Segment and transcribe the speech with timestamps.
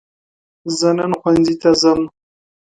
[0.77, 2.01] زه نن ښوونځي ته ځم.